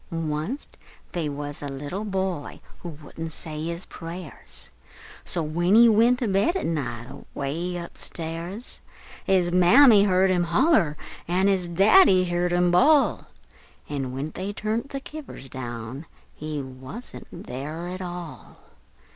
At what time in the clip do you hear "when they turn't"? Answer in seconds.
14.11-14.89